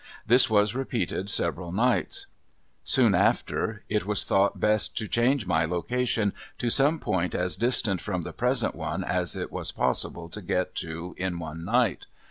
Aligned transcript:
This 0.25 0.49
was 0.49 0.73
repeated 0.73 1.29
several 1.29 1.71
nights. 1.71 2.25
Soon 2.83 3.13
after 3.13 3.83
it 3.87 4.03
was 4.03 4.23
thought 4.23 4.59
best 4.59 4.97
to 4.97 5.07
change 5.07 5.45
my 5.45 5.63
location 5.63 6.33
to 6.57 6.71
some 6.71 6.97
point 6.97 7.35
as 7.35 7.55
distant 7.55 8.01
from 8.01 8.23
the 8.23 8.33
present 8.33 8.73
one 8.73 9.03
as 9.03 9.35
it 9.35 9.51
was 9.51 9.71
possible 9.71 10.27
to 10.29 10.41
get 10.41 10.73
to 10.77 11.13
in 11.19 11.37
one 11.37 11.63
night. 11.63 12.07